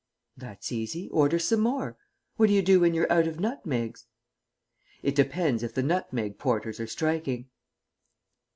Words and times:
"That's 0.35 0.71
easy. 0.71 1.07
Order 1.09 1.37
some 1.37 1.59
more. 1.59 1.95
What 2.35 2.47
do 2.47 2.53
you 2.53 2.63
do 2.63 2.79
when 2.79 2.95
you're 2.95 3.13
out 3.13 3.27
of 3.27 3.39
nutmegs?" 3.39 4.07
"It 5.03 5.13
depends 5.13 5.61
if 5.61 5.75
the 5.75 5.83
nutmeg 5.83 6.39
porters 6.39 6.79
are 6.79 6.87
striking." 6.87 7.49